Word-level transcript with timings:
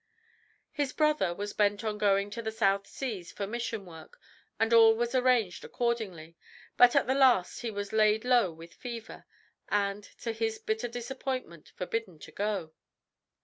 His 0.71 0.93
brother 0.93 1.31
was 1.35 1.53
bent 1.53 1.83
on 1.83 1.99
going 1.99 2.31
to 2.31 2.41
the 2.41 2.51
South 2.51 2.87
Seas 2.87 3.31
for 3.31 3.45
mission 3.45 3.85
work, 3.85 4.19
and 4.59 4.73
all 4.73 4.95
was 4.95 5.13
arranged 5.13 5.63
accordingly; 5.63 6.35
but 6.75 6.95
at 6.95 7.05
the 7.05 7.13
last 7.13 7.59
he 7.59 7.69
was 7.69 7.93
laid 7.93 8.25
low 8.25 8.51
with 8.51 8.73
fever, 8.73 9.25
and, 9.69 10.03
to 10.21 10.31
his 10.33 10.57
bitter 10.57 10.87
disappointment, 10.87 11.71
forbidden 11.75 12.17
to 12.17 12.31
go. 12.31 12.73